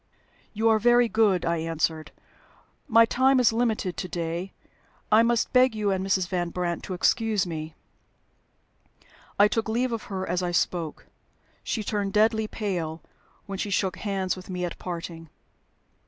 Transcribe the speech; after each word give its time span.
"You 0.53 0.67
are 0.69 0.79
very 0.79 1.07
good," 1.07 1.45
I 1.45 1.57
answered. 1.57 2.09
"My 2.87 3.05
time 3.05 3.39
is 3.39 3.53
limited 3.53 3.97
to 3.97 4.07
day. 4.07 4.51
I 5.11 5.21
must 5.21 5.53
beg 5.53 5.75
you 5.75 5.91
and 5.91 6.03
Mrs. 6.03 6.27
Van 6.27 6.49
Brandt 6.49 6.81
to 6.85 6.95
excuse 6.95 7.45
me." 7.45 7.75
I 9.37 9.47
took 9.47 9.69
leave 9.69 9.91
of 9.91 10.05
her 10.05 10.27
as 10.27 10.41
I 10.41 10.49
spoke. 10.49 11.05
She 11.63 11.83
turned 11.83 12.13
deadly 12.13 12.47
pale 12.47 13.03
when 13.45 13.59
she 13.59 13.69
shook 13.69 13.97
hands 13.97 14.35
with 14.35 14.49
me 14.49 14.65
at 14.65 14.79
parting. 14.79 15.29